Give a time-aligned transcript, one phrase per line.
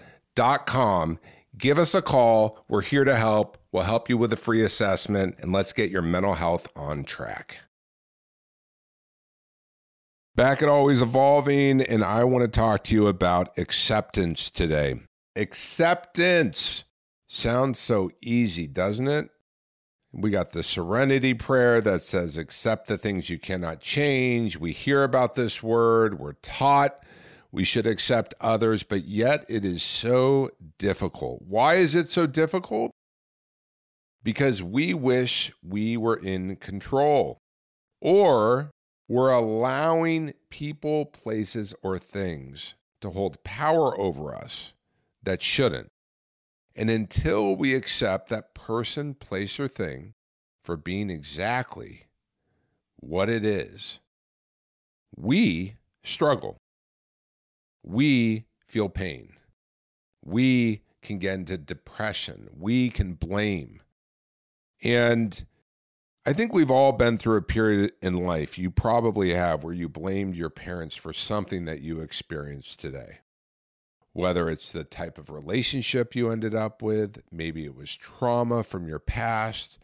[1.58, 2.64] Give us a call.
[2.70, 3.58] We're here to help.
[3.72, 7.60] We'll help you with a free assessment and let's get your mental health on track.
[10.36, 15.02] Back at Always Evolving, and I want to talk to you about acceptance today.
[15.36, 16.86] Acceptance
[17.28, 19.30] sounds so easy, doesn't it?
[20.12, 24.58] We got the serenity prayer that says, accept the things you cannot change.
[24.58, 27.04] We hear about this word, we're taught
[27.52, 31.42] we should accept others, but yet it is so difficult.
[31.42, 32.92] Why is it so difficult?
[34.24, 37.40] Because we wish we were in control,
[38.02, 38.70] or
[39.08, 44.76] we're allowing people, places, or things to hold power over us
[45.24, 45.90] that shouldn't.
[46.76, 50.14] And until we accept that person, place, or thing
[50.64, 52.08] for being exactly
[53.00, 54.00] what it is,
[55.16, 56.58] we struggle.
[57.84, 59.34] We feel pain.
[60.24, 62.50] We can get into depression.
[62.56, 63.82] We can blame.
[64.84, 65.44] And
[66.26, 69.88] I think we've all been through a period in life, you probably have, where you
[69.90, 73.20] blamed your parents for something that you experienced today
[74.20, 78.86] whether it's the type of relationship you ended up with, maybe it was trauma from
[78.86, 79.80] your past,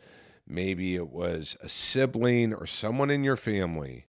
[0.46, 4.06] maybe it was a sibling or someone in your family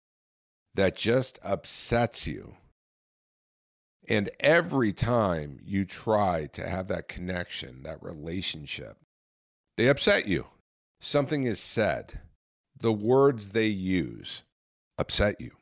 [0.74, 2.56] that just upsets you.
[4.08, 8.96] And every time you try to have that connection, that relationship,
[9.76, 10.46] they upset you.
[11.00, 12.20] Something is said,
[12.76, 14.42] the words they use
[14.98, 15.52] upset you.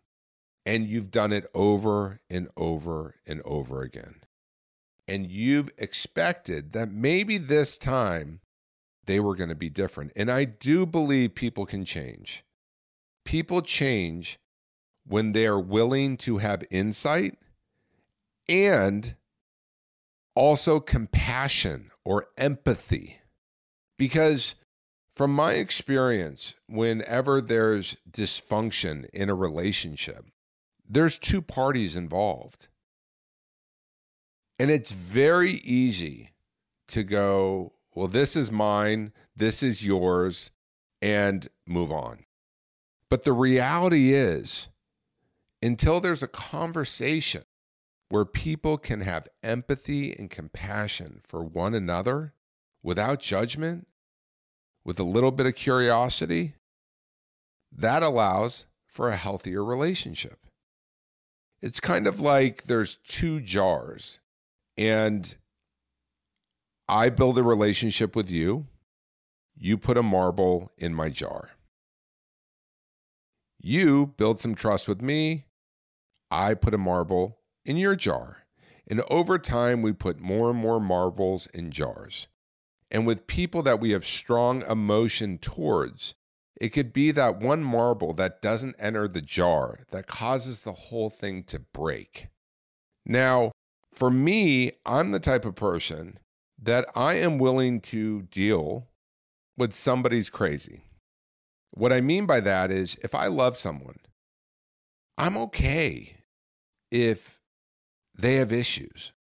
[0.64, 4.23] And you've done it over and over and over again
[5.06, 8.40] and you've expected that maybe this time
[9.06, 10.12] they were going to be different.
[10.16, 12.44] And I do believe people can change.
[13.24, 14.38] People change
[15.06, 17.36] when they are willing to have insight
[18.48, 19.14] and
[20.34, 23.18] also compassion or empathy.
[23.98, 24.54] Because
[25.14, 30.26] from my experience, whenever there's dysfunction in a relationship,
[30.86, 32.68] there's two parties involved.
[34.58, 36.30] And it's very easy
[36.88, 40.50] to go, well, this is mine, this is yours,
[41.02, 42.24] and move on.
[43.08, 44.68] But the reality is,
[45.62, 47.42] until there's a conversation
[48.08, 52.34] where people can have empathy and compassion for one another
[52.82, 53.88] without judgment,
[54.84, 56.54] with a little bit of curiosity,
[57.72, 60.38] that allows for a healthier relationship.
[61.62, 64.20] It's kind of like there's two jars
[64.76, 65.36] and
[66.88, 68.66] I build a relationship with you.
[69.56, 71.50] You put a marble in my jar.
[73.60, 75.46] You build some trust with me.
[76.30, 78.44] I put a marble in your jar.
[78.86, 82.28] And over time, we put more and more marbles in jars.
[82.90, 86.14] And with people that we have strong emotion towards,
[86.60, 91.10] it could be that one marble that doesn't enter the jar that causes the whole
[91.10, 92.28] thing to break.
[93.06, 93.52] Now,
[93.94, 96.18] for me, I'm the type of person
[96.60, 98.88] that I am willing to deal
[99.56, 100.84] with somebody's crazy.
[101.70, 103.98] What I mean by that is if I love someone,
[105.18, 106.16] I'm okay
[106.90, 107.40] if
[108.16, 109.12] they have issues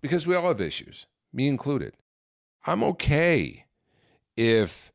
[0.00, 1.94] because we all have issues, me included.
[2.66, 3.66] I'm okay
[4.36, 4.92] if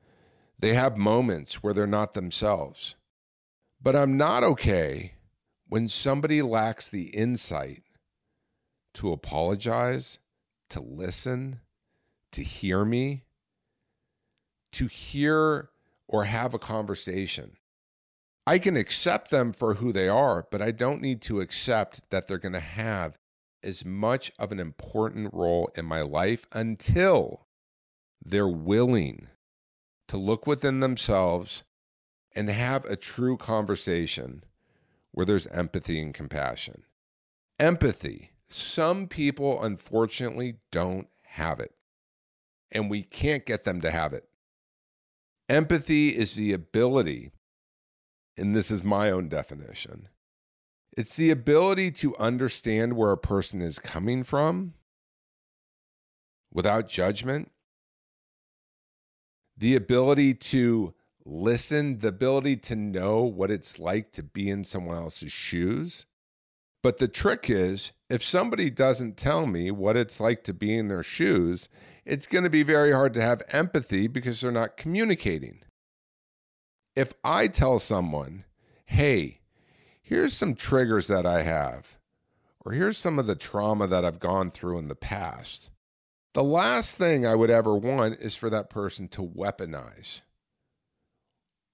[0.58, 2.96] they have moments where they're not themselves.
[3.82, 5.14] But I'm not okay
[5.68, 7.84] when somebody lacks the insight
[8.96, 10.20] to apologize,
[10.70, 11.62] to listen,
[12.32, 13.24] to hear me,
[14.74, 15.70] to hear
[16.08, 17.58] or have a conversation.
[18.48, 22.28] I can accept them for who they are, but I don't need to accept that
[22.28, 23.18] they're going to have
[23.64, 27.48] as much of an important role in my life until
[28.24, 29.28] they're willing
[30.08, 31.64] to look within themselves
[32.36, 34.44] and have a true conversation
[35.12, 36.84] where there's empathy and compassion.
[37.58, 38.32] Empathy.
[38.50, 41.74] Some people, unfortunately, don't have it,
[42.72, 44.28] and we can't get them to have it.
[45.50, 47.32] Empathy is the ability,
[48.38, 50.10] and this is my own definition
[50.96, 54.74] it's the ability to understand where a person is coming from
[56.54, 57.52] without judgment,
[59.58, 60.94] the ability to
[61.26, 66.06] listen, the ability to know what it's like to be in someone else's shoes.
[66.82, 70.88] But the trick is, if somebody doesn't tell me what it's like to be in
[70.88, 71.70] their shoes,
[72.06, 75.62] it's going to be very hard to have empathy because they're not communicating.
[76.96, 78.46] If I tell someone,
[78.86, 79.40] hey,
[80.02, 81.98] here's some triggers that I have,
[82.64, 85.72] or here's some of the trauma that I've gone through in the past.
[86.34, 90.22] The last thing I would ever want is for that person to weaponize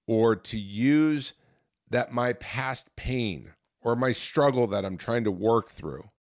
[0.06, 1.34] or to use
[1.90, 3.52] that my past pain
[3.82, 6.11] or my struggle that I'm trying to work through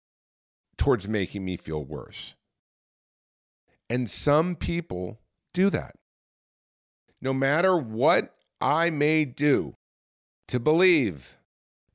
[0.82, 2.34] towards making me feel worse.
[3.88, 5.20] And some people
[5.54, 5.94] do that.
[7.22, 9.76] No matter what I may do
[10.48, 11.38] to believe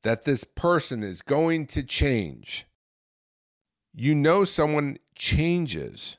[0.03, 2.65] that this person is going to change.
[3.93, 6.17] You know, someone changes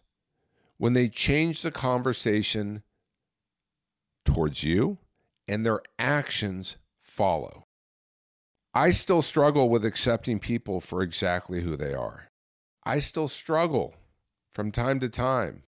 [0.77, 2.83] when they change the conversation
[4.27, 4.99] towards you
[5.49, 7.65] and their actions follow.
[8.75, 12.28] I still struggle with accepting people for exactly who they are.
[12.89, 13.97] I still struggle
[14.51, 15.65] from time to time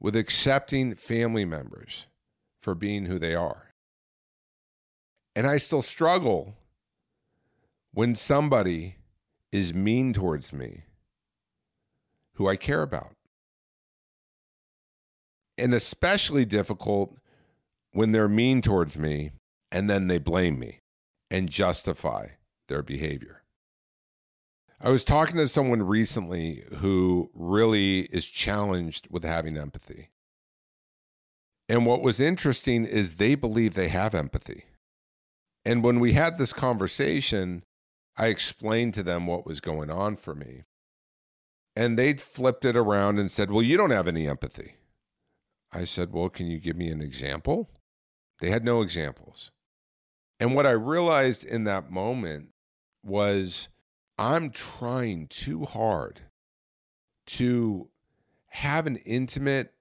[0.00, 2.08] with accepting family members
[2.60, 3.70] for being who they are.
[5.36, 6.54] And I still struggle
[7.92, 8.96] when somebody
[9.52, 10.82] is mean towards me
[12.34, 13.12] who I care about.
[15.56, 17.16] And especially difficult
[17.92, 19.30] when they're mean towards me
[19.70, 20.80] and then they blame me
[21.30, 22.30] and justify
[22.66, 23.44] their behavior.
[24.80, 30.10] I was talking to someone recently who really is challenged with having empathy.
[31.68, 34.64] And what was interesting is they believe they have empathy.
[35.64, 37.64] And when we had this conversation,
[38.16, 40.62] I explained to them what was going on for me.
[41.74, 44.74] And they flipped it around and said, Well, you don't have any empathy.
[45.72, 47.70] I said, Well, can you give me an example?
[48.40, 49.50] They had no examples.
[50.38, 52.50] And what I realized in that moment
[53.02, 53.68] was
[54.18, 56.22] I'm trying too hard
[57.26, 57.88] to
[58.48, 59.74] have an intimate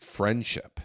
[0.00, 0.80] friendship.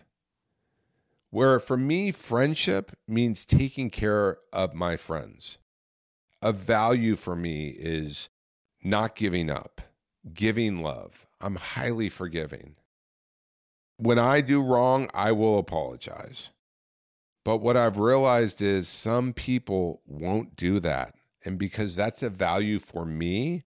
[1.30, 5.58] Where for me, friendship means taking care of my friends
[6.46, 8.30] a value for me is
[8.84, 9.82] not giving up,
[10.32, 11.26] giving love.
[11.42, 12.76] I'm highly forgiving.
[13.98, 16.52] When I do wrong, I will apologize.
[17.44, 21.16] But what I've realized is some people won't do that.
[21.46, 23.64] And because that's a value for me,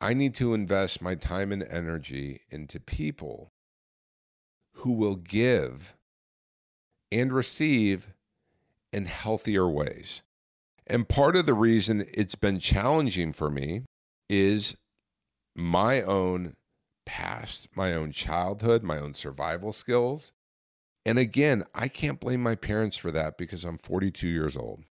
[0.00, 3.52] I need to invest my time and energy into people
[4.74, 5.96] who will give
[7.10, 8.12] and receive
[8.92, 10.22] in healthier ways.
[10.86, 13.82] And part of the reason it's been challenging for me
[14.28, 14.76] is
[15.54, 16.54] my own
[17.06, 20.32] past, my own childhood, my own survival skills.
[21.06, 24.84] And again, I can't blame my parents for that because I'm 42 years old.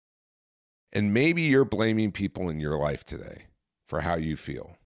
[0.93, 3.45] And maybe you're blaming people in your life today
[3.85, 4.77] for how you feel.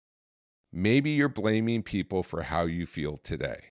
[0.73, 3.70] Maybe you're blaming people for how you feel today.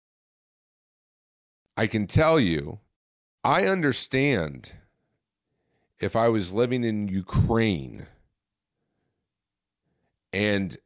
[1.76, 2.80] I can tell you,
[3.44, 4.74] I understand
[6.00, 8.08] if I was living in Ukraine
[10.32, 10.78] and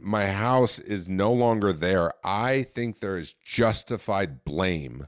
[0.00, 5.06] my house is no longer there, I think there is justified blame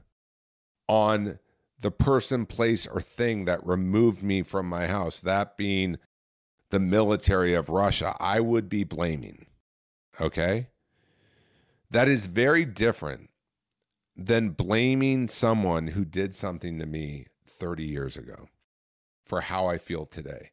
[0.87, 1.39] on
[1.79, 5.97] the person, place, or thing that removed me from my house, that being
[6.69, 8.15] the military of Russia.
[8.19, 9.45] I would be blaming.
[10.19, 10.67] Okay?
[11.91, 13.29] That is very different
[14.15, 18.47] than blaming someone who did something to me 30 years ago
[19.25, 20.51] for how I feel today.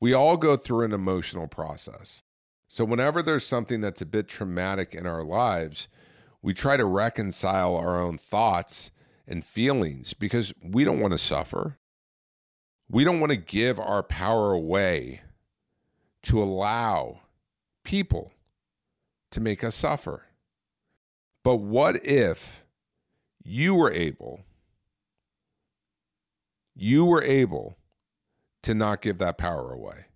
[0.00, 2.22] We all go through an emotional process.
[2.68, 5.88] So, whenever there's something that's a bit traumatic in our lives,
[6.40, 8.90] we try to reconcile our own thoughts
[9.26, 11.78] and feelings because we don't want to suffer.
[12.88, 15.22] We don't want to give our power away
[16.24, 17.20] to allow
[17.84, 18.32] people
[19.30, 20.26] to make us suffer.
[21.42, 22.64] But what if
[23.42, 24.42] you were able,
[26.74, 27.76] you were able
[28.62, 30.06] to not give that power away?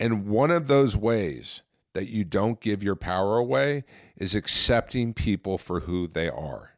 [0.00, 3.84] And one of those ways that you don't give your power away
[4.16, 6.73] is accepting people for who they are.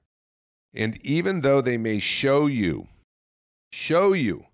[0.77, 2.89] And even though they may show you,
[3.73, 4.47] show you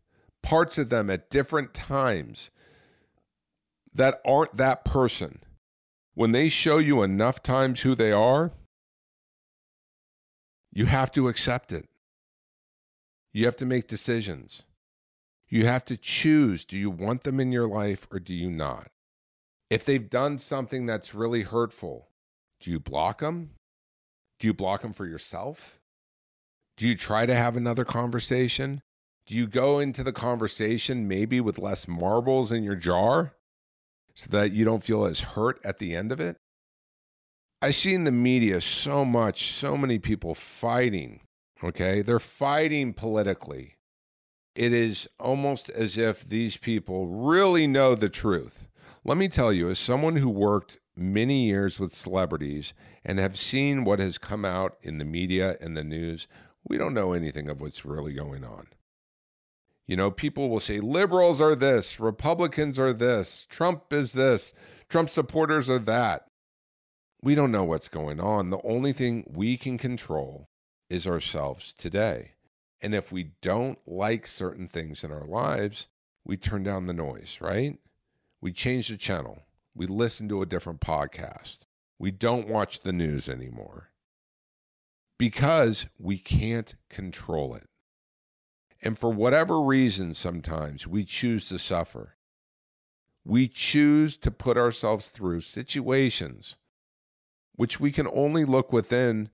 [0.42, 2.50] parts of them at different times
[3.92, 5.40] that aren't that person,
[6.14, 8.52] when they show you enough times who they are,
[10.72, 11.88] you have to accept it.
[13.32, 14.62] You have to make decisions.
[15.48, 18.88] You have to choose do you want them in your life or do you not?
[19.68, 22.08] If they've done something that's really hurtful,
[22.60, 23.50] do you block them?
[24.38, 25.78] Do you block them for yourself?
[26.82, 28.82] Do you try to have another conversation?
[29.26, 33.36] Do you go into the conversation maybe with less marbles in your jar
[34.16, 36.38] so that you don't feel as hurt at the end of it?
[37.62, 41.20] I see in the media so much, so many people fighting,
[41.62, 42.02] okay?
[42.02, 43.76] They're fighting politically.
[44.56, 48.68] It is almost as if these people really know the truth.
[49.04, 52.74] Let me tell you, as someone who worked many years with celebrities
[53.04, 56.26] and have seen what has come out in the media and the news,
[56.64, 58.68] we don't know anything of what's really going on.
[59.86, 64.54] You know, people will say liberals are this, Republicans are this, Trump is this,
[64.88, 66.28] Trump supporters are that.
[67.20, 68.50] We don't know what's going on.
[68.50, 70.48] The only thing we can control
[70.88, 72.32] is ourselves today.
[72.80, 75.88] And if we don't like certain things in our lives,
[76.24, 77.78] we turn down the noise, right?
[78.40, 79.42] We change the channel.
[79.74, 81.60] We listen to a different podcast.
[81.98, 83.91] We don't watch the news anymore
[85.22, 87.68] because we can't control it.
[88.82, 92.16] And for whatever reason, sometimes we choose to suffer.
[93.24, 96.56] We choose to put ourselves through situations
[97.54, 99.30] which we can only look within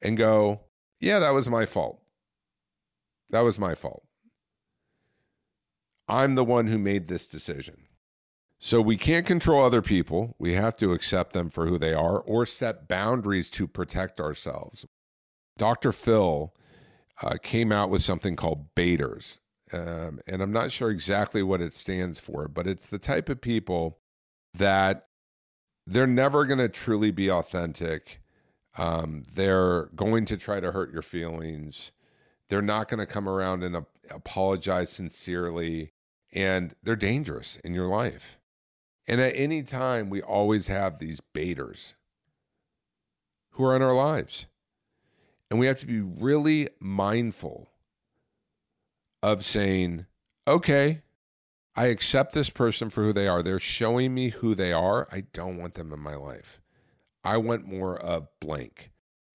[0.00, 0.62] and go,
[0.98, 2.02] yeah, that was my fault.
[3.30, 4.02] That was my fault.
[6.08, 7.86] I'm the one who made this decision.
[8.58, 10.34] So we can't control other people.
[10.40, 14.84] We have to accept them for who they are or set boundaries to protect ourselves.
[15.62, 15.92] Dr.
[15.92, 16.52] Phil
[17.22, 19.38] uh, came out with something called baiters.
[19.72, 23.40] Um, and I'm not sure exactly what it stands for, but it's the type of
[23.40, 24.00] people
[24.54, 25.06] that
[25.86, 28.20] they're never going to truly be authentic.
[28.76, 31.92] Um, they're going to try to hurt your feelings.
[32.48, 35.92] They're not going to come around and apologize sincerely.
[36.32, 38.40] And they're dangerous in your life.
[39.06, 41.94] And at any time, we always have these baiters
[43.50, 44.48] who are in our lives.
[45.52, 47.68] And we have to be really mindful
[49.22, 50.06] of saying,
[50.48, 51.02] okay,
[51.76, 53.42] I accept this person for who they are.
[53.42, 55.06] They're showing me who they are.
[55.12, 56.62] I don't want them in my life.
[57.22, 58.92] I want more of blank.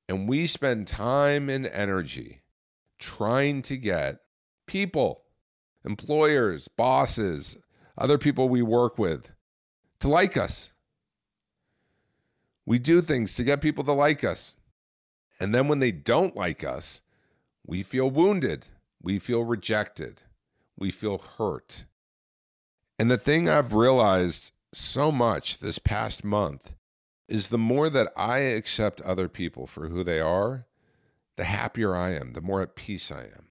[0.09, 2.41] And we spend time and energy
[2.97, 4.21] trying to get
[4.65, 5.21] people,
[5.85, 7.57] employers, bosses,
[7.95, 9.33] other people we work with
[9.99, 10.71] to like us.
[12.65, 14.55] We do things to get people to like us.
[15.39, 17.01] And then when they don't like us,
[17.65, 18.67] we feel wounded,
[19.01, 20.23] we feel rejected,
[20.77, 21.85] we feel hurt.
[22.97, 26.73] And the thing I've realized so much this past month
[27.27, 30.65] is the more that I accept other people for who they are,
[31.35, 33.49] the happier I am, the more at peace I am.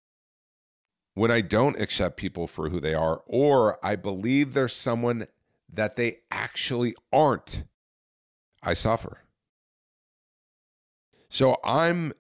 [1.14, 5.28] When I don't accept people for who they are, or I believe they're someone
[5.72, 7.64] that they actually aren't,
[8.62, 9.22] I suffer.
[11.28, 12.12] So I'm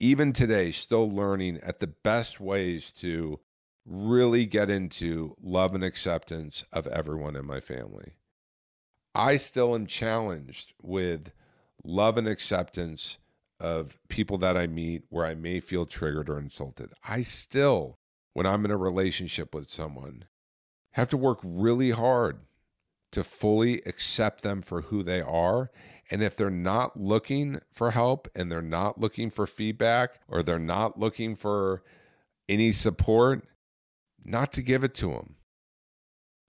[0.00, 3.40] even today still learning at the best ways to
[3.84, 8.14] really get into love and acceptance of everyone in my family.
[9.14, 11.32] I still am challenged with
[11.84, 13.18] love and acceptance
[13.58, 16.92] of people that I meet where I may feel triggered or insulted.
[17.08, 17.98] I still,
[18.34, 20.24] when I'm in a relationship with someone,
[20.92, 22.40] have to work really hard
[23.12, 25.70] to fully accept them for who they are
[26.10, 30.58] and if they're not looking for help and they're not looking for feedback or they're
[30.58, 31.82] not looking for
[32.48, 33.46] any support,
[34.24, 35.36] not to give it to them.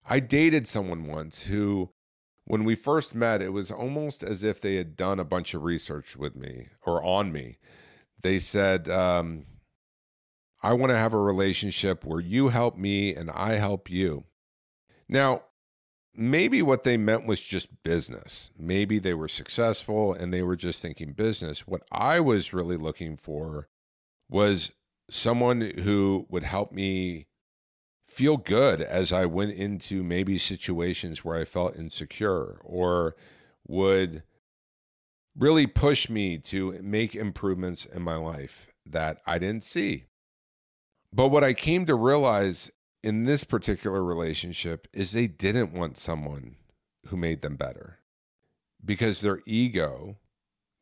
[0.09, 1.91] I dated someone once who,
[2.45, 5.63] when we first met, it was almost as if they had done a bunch of
[5.63, 7.57] research with me or on me.
[8.21, 9.45] They said, um,
[10.63, 14.25] I want to have a relationship where you help me and I help you.
[15.09, 15.43] Now,
[16.17, 18.49] maybe what they meant was just business.
[18.57, 21.67] Maybe they were successful and they were just thinking business.
[21.67, 23.67] What I was really looking for
[24.27, 24.73] was
[25.09, 27.27] someone who would help me
[28.07, 33.15] feel good as I went into maybe situations where I felt insecure or
[33.67, 34.23] would
[35.37, 40.05] really push me to make improvements in my life that I didn't see.
[41.13, 42.71] But what I came to realize
[43.07, 46.57] in this particular relationship is they didn't want someone
[47.05, 47.99] who made them better
[48.83, 50.17] because their ego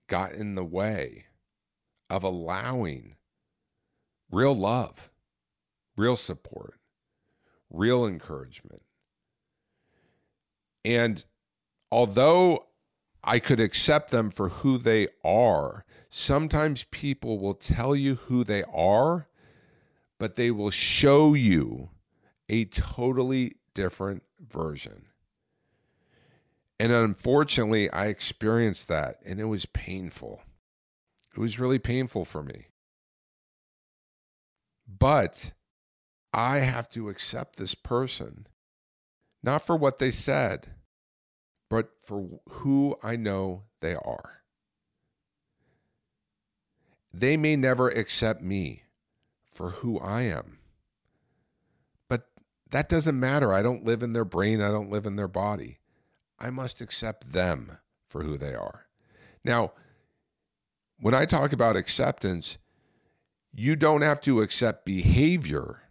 [0.09, 1.25] got in the way
[2.09, 3.15] of allowing
[4.31, 5.11] real love,
[5.95, 6.79] real support,
[7.69, 8.81] real encouragement.
[10.83, 11.23] And
[11.91, 12.65] although
[13.23, 15.85] I could accept them for who they are.
[16.09, 19.27] Sometimes people will tell you who they are,
[20.19, 21.89] but they will show you
[22.49, 25.05] a totally different version.
[26.79, 30.41] And unfortunately, I experienced that and it was painful.
[31.35, 32.67] It was really painful for me.
[34.87, 35.53] But
[36.33, 38.47] I have to accept this person,
[39.41, 40.67] not for what they said,
[41.69, 44.41] but for who I know they are.
[47.13, 48.83] They may never accept me
[49.49, 50.59] for who I am,
[52.71, 53.53] that doesn't matter.
[53.53, 55.79] I don't live in their brain, I don't live in their body.
[56.39, 58.87] I must accept them for who they are.
[59.43, 59.73] Now,
[60.99, 62.57] when I talk about acceptance,
[63.53, 65.83] you don't have to accept behavior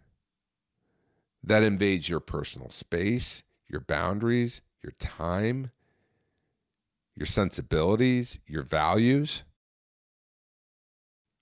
[1.43, 5.71] that invades your personal space, your boundaries, your time,
[7.15, 9.45] your sensibilities, your values.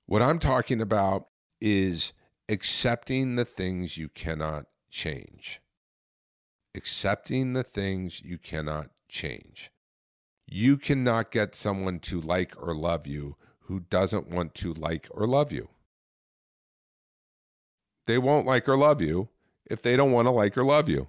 [0.06, 1.28] What I'm talking about
[1.60, 2.14] is
[2.50, 5.60] accepting the things you cannot change.
[6.76, 9.72] Accepting the things you cannot change.
[10.48, 15.26] You cannot get someone to like or love you who doesn't want to like or
[15.26, 15.70] love you.
[18.06, 19.30] They won't like or love you
[19.66, 21.08] if they don't want to like or love you.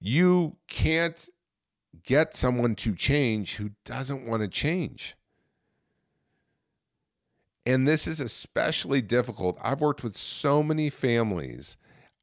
[0.00, 1.28] You can't
[2.02, 5.17] get someone to change who doesn't want to change.
[7.66, 9.58] And this is especially difficult.
[9.62, 11.76] I've worked with so many families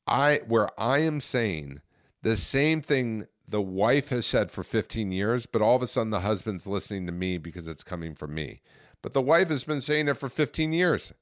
[0.07, 1.81] I where I am saying
[2.21, 6.09] the same thing the wife has said for 15 years, but all of a sudden
[6.09, 8.61] the husband's listening to me because it's coming from me.
[9.01, 11.13] But the wife has been saying it for 15 years.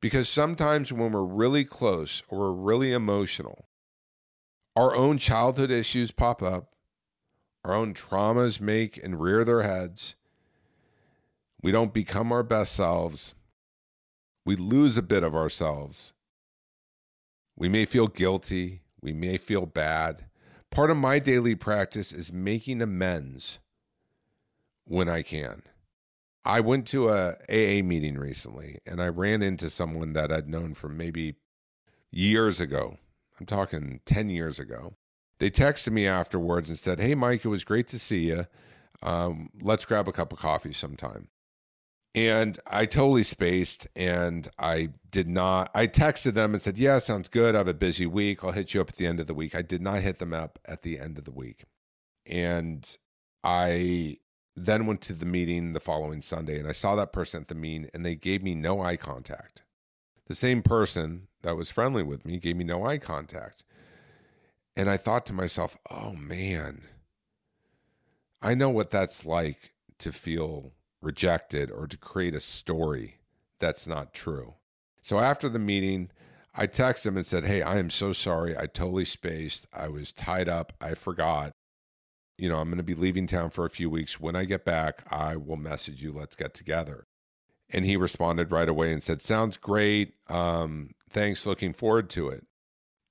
[0.00, 3.68] Because sometimes when we're really close or we're really emotional,
[4.74, 6.74] our own childhood issues pop up,
[7.64, 10.16] our own traumas make and rear their heads.
[11.62, 13.34] We don't become our best selves.
[14.44, 16.12] We lose a bit of ourselves.
[17.56, 18.82] We may feel guilty.
[19.00, 20.26] We may feel bad.
[20.70, 23.60] Part of my daily practice is making amends
[24.84, 25.62] when I can.
[26.44, 30.74] I went to a AA meeting recently and I ran into someone that I'd known
[30.74, 31.36] from maybe
[32.10, 32.98] years ago
[33.42, 34.94] I'm talking 10 years ago.
[35.40, 38.46] They texted me afterwards and said, Hey, Mike, it was great to see you.
[39.02, 41.26] Um, let's grab a cup of coffee sometime.
[42.14, 45.70] And I totally spaced and I did not.
[45.74, 47.54] I texted them and said, Yeah, sounds good.
[47.54, 48.44] I have a busy week.
[48.44, 49.54] I'll hit you up at the end of the week.
[49.54, 51.64] I did not hit them up at the end of the week.
[52.26, 52.96] And
[53.42, 54.18] I
[54.54, 57.54] then went to the meeting the following Sunday and I saw that person at the
[57.54, 59.62] meeting and they gave me no eye contact.
[60.26, 63.64] The same person that was friendly with me gave me no eye contact.
[64.76, 66.82] And I thought to myself, oh man,
[68.40, 73.16] I know what that's like to feel rejected or to create a story
[73.58, 74.54] that's not true.
[75.02, 76.10] So after the meeting,
[76.54, 78.56] I texted him and said, Hey, I am so sorry.
[78.56, 79.66] I totally spaced.
[79.72, 80.72] I was tied up.
[80.80, 81.52] I forgot.
[82.38, 84.18] You know, I'm going to be leaving town for a few weeks.
[84.18, 86.12] When I get back, I will message you.
[86.12, 87.04] Let's get together.
[87.70, 90.14] And he responded right away and said, Sounds great.
[90.28, 91.46] Um, thanks.
[91.46, 92.46] Looking forward to it.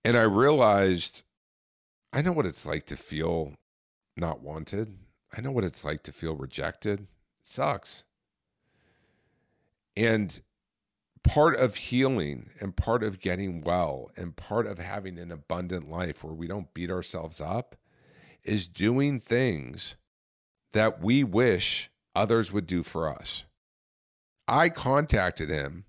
[0.03, 1.23] And I realized
[2.13, 3.53] I know what it's like to feel
[4.17, 4.97] not wanted.
[5.35, 7.07] I know what it's like to feel rejected.
[7.41, 8.05] Sucks.
[9.95, 10.39] And
[11.23, 16.23] part of healing and part of getting well and part of having an abundant life
[16.23, 17.75] where we don't beat ourselves up
[18.43, 19.95] is doing things
[20.73, 23.45] that we wish others would do for us.
[24.47, 25.85] I contacted him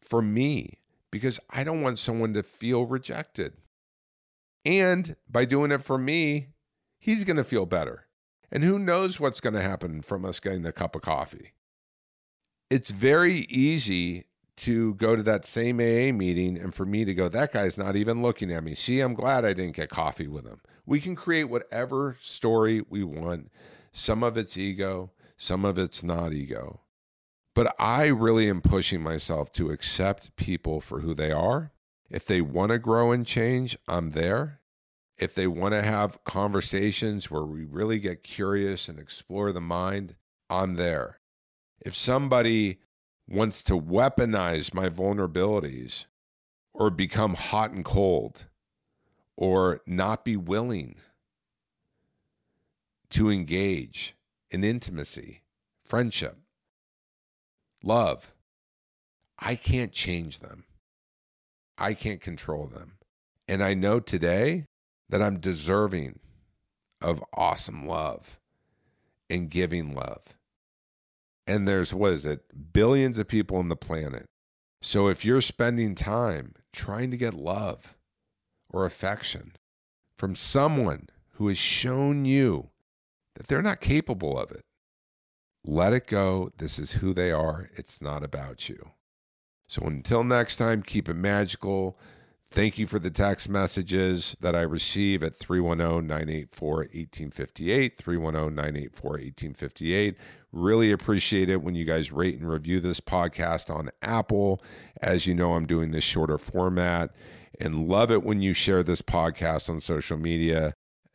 [0.00, 0.78] for me
[1.10, 3.54] because I don't want someone to feel rejected.
[4.64, 6.48] And by doing it for me,
[6.98, 8.06] he's going to feel better.
[8.52, 11.54] And who knows what's going to happen from us getting a cup of coffee.
[12.68, 14.26] It's very easy
[14.58, 17.96] to go to that same AA meeting and for me to go, that guy's not
[17.96, 18.74] even looking at me.
[18.74, 20.60] See, I'm glad I didn't get coffee with him.
[20.84, 23.50] We can create whatever story we want.
[23.90, 26.80] Some of it's ego, some of it's not ego.
[27.54, 31.72] But I really am pushing myself to accept people for who they are.
[32.10, 34.60] If they want to grow and change, I'm there.
[35.22, 40.16] If they want to have conversations where we really get curious and explore the mind,
[40.50, 41.20] I'm there.
[41.80, 42.80] If somebody
[43.28, 46.06] wants to weaponize my vulnerabilities
[46.74, 48.46] or become hot and cold
[49.36, 50.96] or not be willing
[53.10, 54.16] to engage
[54.50, 55.42] in intimacy,
[55.84, 56.36] friendship,
[57.80, 58.34] love,
[59.38, 60.64] I can't change them.
[61.78, 62.94] I can't control them.
[63.46, 64.66] And I know today
[65.08, 66.18] that I'm deserving
[67.00, 68.40] of awesome love
[69.28, 70.36] and giving love.
[71.46, 74.26] And there's, what is it, billions of people on the planet.
[74.80, 77.96] So if you're spending time trying to get love
[78.70, 79.52] or affection
[80.16, 82.70] from someone who has shown you
[83.34, 84.62] that they're not capable of it,
[85.64, 86.50] let it go.
[86.56, 87.70] This is who they are.
[87.74, 88.90] It's not about you.
[89.68, 91.98] So until next time, keep it magical.
[92.52, 97.96] Thank you for the text messages that I receive at 310 984 1858.
[97.96, 100.16] 310 984 1858.
[100.52, 104.60] Really appreciate it when you guys rate and review this podcast on Apple.
[105.00, 107.14] As you know, I'm doing this shorter format
[107.58, 110.74] and love it when you share this podcast on social media.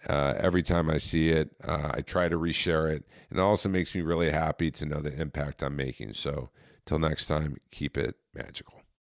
[0.09, 3.03] Uh, every time I see it, uh, I try to reshare it.
[3.29, 6.13] And it also makes me really happy to know the impact I'm making.
[6.13, 6.49] So,
[6.87, 8.81] till next time, keep it magical.